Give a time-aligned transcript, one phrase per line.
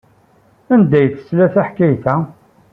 [0.73, 2.15] Anda ay tesla taḥkayt-a?